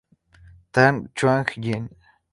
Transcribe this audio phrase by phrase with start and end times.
[0.73, 1.85] Tan Chuan-Jin.